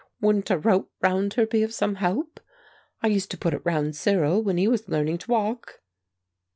[0.19, 2.39] "Wouldn't a rope round her be some help?
[3.03, 5.83] I used to put it round Cyril when he was learning to walk."